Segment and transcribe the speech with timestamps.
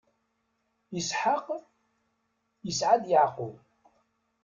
[0.99, 1.47] Isḥaq
[2.69, 3.55] isɛa-d Yeɛqub.